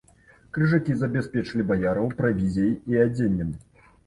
[0.57, 3.55] Крыжакі забяспечылі баяраў правізіяй і адзеннем.